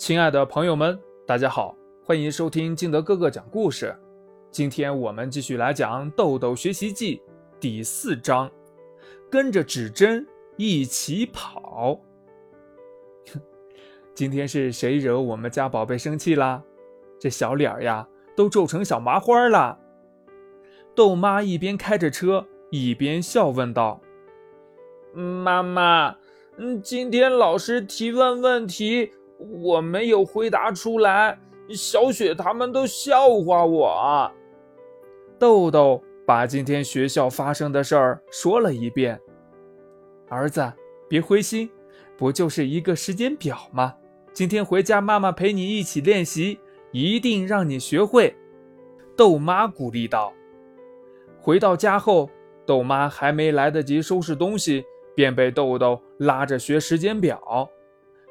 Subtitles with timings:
[0.00, 3.94] 亲爱的朋友们，大家好，欢迎收听金德哥哥讲故事。
[4.50, 7.18] 今天我们继续来讲《豆豆学习记》
[7.60, 8.50] 第四章，
[9.30, 10.26] 跟着指针
[10.56, 12.00] 一起跑。
[14.16, 16.62] 今天是谁惹我们家宝贝生气啦？
[17.18, 19.78] 这小脸儿呀，都皱成小麻花了。
[20.94, 24.00] 豆妈一边开着车，一边笑问道
[25.12, 26.16] ：“妈妈，
[26.56, 29.12] 嗯，今天老师提问问题。”
[29.62, 31.38] 我没有回答出来，
[31.70, 34.30] 小雪他们都笑话我。
[35.38, 39.18] 豆豆把今天学校发生的事儿说了一遍。
[40.28, 40.72] 儿子，
[41.08, 41.70] 别灰心，
[42.16, 43.94] 不就是一个时间表吗？
[44.32, 46.60] 今天回家，妈妈陪你一起练习，
[46.92, 48.36] 一定让你学会。
[49.16, 50.32] 豆妈鼓励道。
[51.40, 52.28] 回到家后，
[52.66, 54.84] 豆妈还没来得及收拾东西，
[55.14, 57.68] 便被豆豆拉着学时间表。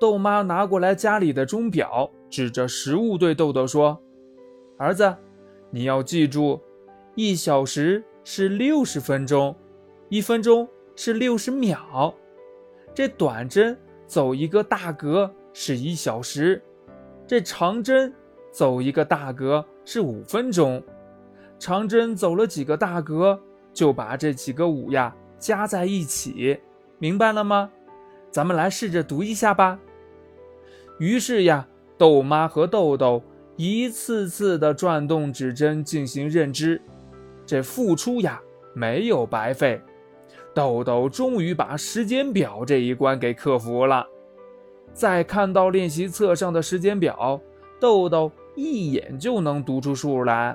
[0.00, 4.00] 豆妈拿过来家里的钟表，指着食物对豆豆说
[4.78, 5.14] ：“儿子，
[5.70, 6.58] 你要记住，
[7.14, 9.54] 一小时是六十分钟，
[10.08, 10.66] 一分钟
[10.96, 12.14] 是六十秒。
[12.94, 16.62] 这短针走一个大格是一小时，
[17.26, 18.10] 这长针
[18.50, 20.82] 走一个大格是五分钟。
[21.58, 23.38] 长针走了几个大格，
[23.74, 26.58] 就把这几个五呀加在一起，
[26.98, 27.70] 明白了吗？
[28.30, 29.78] 咱们来试着读一下吧。”
[31.00, 33.22] 于是呀，豆妈和豆豆
[33.56, 36.78] 一次次的转动指针进行认知，
[37.46, 38.38] 这付出呀
[38.74, 39.80] 没有白费。
[40.52, 44.06] 豆豆终于把时间表这一关给克服了。
[44.92, 47.40] 再看到练习册上的时间表，
[47.80, 50.54] 豆豆一眼就能读出数来。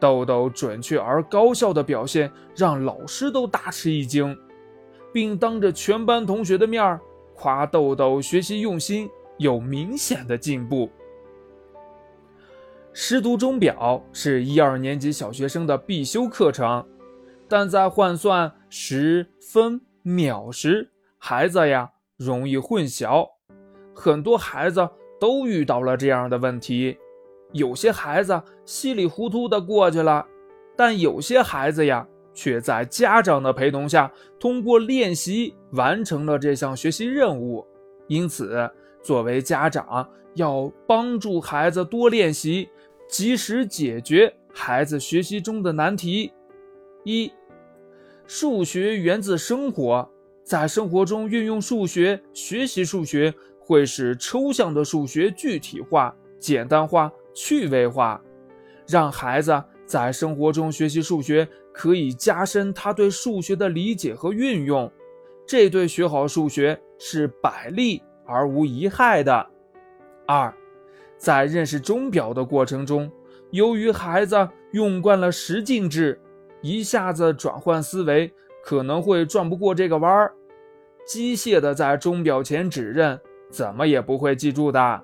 [0.00, 4.36] 豆豆准确而高效的表现让老师都大吃一惊，
[5.12, 6.98] 并当着全班同学的面
[7.36, 9.08] 夸豆豆学习用心。
[9.38, 10.90] 有明显的进步。
[12.92, 16.86] 识读钟表是一二年级小学生的必修课程，
[17.48, 23.26] 但在换算时分秒时，孩子呀容易混淆，
[23.94, 24.86] 很多孩子
[25.18, 26.98] 都遇到了这样的问题。
[27.52, 30.26] 有些孩子稀里糊涂的过去了，
[30.76, 37.66] 但有些孩子呀却在家长的陪同下，通过练习完成了这项学习任务。
[38.06, 38.70] 因此。
[39.02, 42.68] 作为家长，要帮助孩子多练习，
[43.08, 46.32] 及时解决孩子学习中的难题。
[47.04, 47.32] 一，
[48.26, 50.08] 数学源自生活，
[50.44, 58.22] 在生活中运用数学学习数学，会使抽象的数学具体化、简单化、趣味化，
[58.88, 64.90] 让孩子在生活中学习数学，可以加深他对数学的理解和运用，
[65.46, 68.00] 这对学好数学是百利。
[68.32, 69.46] 而无一害的。
[70.26, 70.52] 二，
[71.18, 73.10] 在认识钟表的过程中，
[73.50, 76.18] 由于孩子用惯了十进制，
[76.62, 78.32] 一下子转换思维
[78.64, 80.32] 可能会转不过这个弯儿，
[81.04, 83.20] 机械的在钟表前指认，
[83.50, 85.02] 怎么也不会记住的。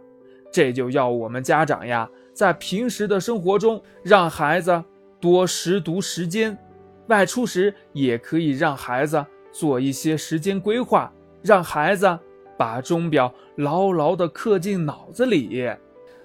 [0.51, 4.83] 这就要我们家长呀，在平时的生活中让孩子
[5.21, 6.57] 多识读时间，
[7.09, 11.13] 外出时也可以让孩子做一些时间规划，
[11.43, 12.19] 让孩子。
[12.59, 15.71] 把钟表牢牢地刻进脑子里。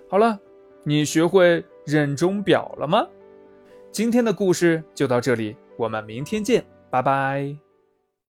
[0.09, 0.37] 好了，
[0.83, 3.07] 你学会认钟表了吗？
[3.91, 7.72] 今天的故事就到这里，我们明天见，拜拜。